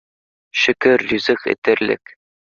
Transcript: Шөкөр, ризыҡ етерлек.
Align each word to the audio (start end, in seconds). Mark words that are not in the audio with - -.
Шөкөр, 0.61 1.03
ризыҡ 1.11 1.45
етерлек. 1.51 2.15